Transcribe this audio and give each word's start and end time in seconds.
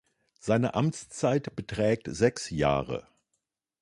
Seine 0.39 0.73
Amtszeit 0.73 1.55
beträgt 1.55 2.07
sechs 2.09 2.49
Jahre. 2.49 3.07